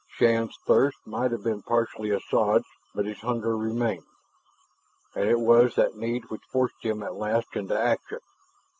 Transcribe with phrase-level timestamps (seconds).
[0.09, 2.65] Shann's thirst might have been partially assuaged,
[2.95, 4.03] but his hunger remained.
[5.15, 8.17] And it was that need which forced him at last into action.